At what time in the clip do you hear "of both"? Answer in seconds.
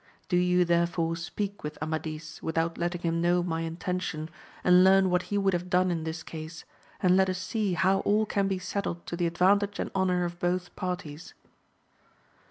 10.25-10.75